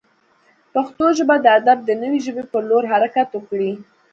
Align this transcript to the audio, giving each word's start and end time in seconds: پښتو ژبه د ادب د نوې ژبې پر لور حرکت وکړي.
پښتو 0.73 1.05
ژبه 1.17 1.35
د 1.41 1.45
ادب 1.59 1.77
د 1.85 1.89
نوې 2.01 2.19
ژبې 2.25 2.43
پر 2.51 2.61
لور 2.69 2.83
حرکت 2.93 3.29
وکړي. 3.33 3.71